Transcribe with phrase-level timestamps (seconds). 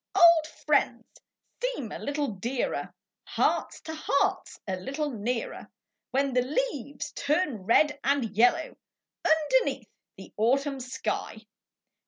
[0.15, 1.21] d Old 'friends
[1.61, 2.91] seem a little dearer;
[3.23, 5.69] Hearts to Hearts a little nearer,
[6.15, 8.77] (ADhen the leases turn red and Ljello^
[9.23, 11.45] Underneath the Autumn shij.